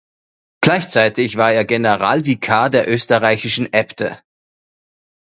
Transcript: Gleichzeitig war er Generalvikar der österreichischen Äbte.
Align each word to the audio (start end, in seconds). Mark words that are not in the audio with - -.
Gleichzeitig 0.63 1.37
war 1.37 1.51
er 1.53 1.63
Generalvikar 1.63 2.71
der 2.71 2.89
österreichischen 2.89 3.71
Äbte. 3.71 4.19